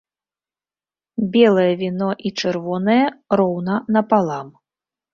[1.35, 2.99] Белае віно і чырвонае
[3.43, 4.47] роўна напалам.